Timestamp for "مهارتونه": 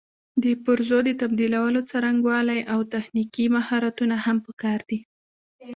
3.55-4.15